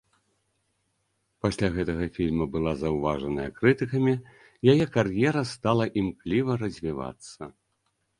[1.45, 4.13] Пасля гэтага фільма была заўважаная крытыкамі,
[4.73, 7.43] яе кар'ера стала імкліва развівацца.